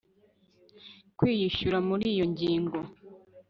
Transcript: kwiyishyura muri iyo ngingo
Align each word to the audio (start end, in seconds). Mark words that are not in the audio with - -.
kwiyishyura 1.17 1.77
muri 1.87 2.05
iyo 2.13 2.25
ngingo 2.31 2.77